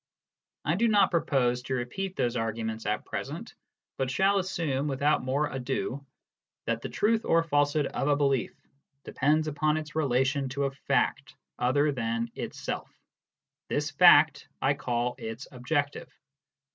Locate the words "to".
1.61-1.75, 10.49-10.63